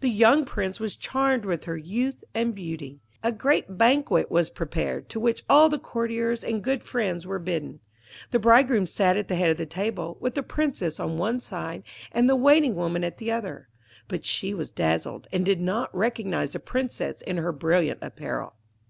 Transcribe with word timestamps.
The 0.00 0.10
young 0.10 0.44
Prince 0.44 0.78
was 0.78 0.94
charmed 0.94 1.46
with 1.46 1.64
her 1.64 1.78
youth 1.78 2.22
and 2.34 2.54
beauty. 2.54 3.00
A 3.22 3.32
great 3.32 3.78
banquet 3.78 4.30
was 4.30 4.50
prepared, 4.50 5.08
to 5.08 5.18
which 5.18 5.42
all 5.48 5.70
the 5.70 5.78
courtiers 5.78 6.44
and 6.44 6.62
good 6.62 6.82
friends 6.82 7.26
were 7.26 7.38
bidden. 7.38 7.80
The 8.30 8.38
bridegroom 8.38 8.86
sat 8.86 9.16
at 9.16 9.28
the 9.28 9.36
head 9.36 9.50
of 9.50 9.56
the 9.56 9.64
table, 9.64 10.18
with 10.20 10.34
the 10.34 10.42
Princess 10.42 11.00
on 11.00 11.16
one 11.16 11.40
side 11.40 11.82
and 12.12 12.28
the 12.28 12.36
Waiting 12.36 12.74
woman 12.76 13.04
at 13.04 13.16
the 13.16 13.32
other; 13.32 13.70
but 14.06 14.26
she 14.26 14.52
was 14.52 14.70
dazzled, 14.70 15.28
and 15.32 15.46
did 15.46 15.62
not 15.62 15.88
recognise 15.96 16.50
the 16.52 16.60
Princess 16.60 17.22
in 17.22 17.38
her 17.38 17.50
brilliant 17.50 18.00
apparel. 18.02 18.56